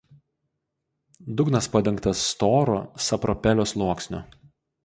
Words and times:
Dugnas 1.41 1.69
padengtas 1.77 2.25
storu 2.31 2.81
sapropelio 3.09 3.71
sluoksniu. 3.75 4.25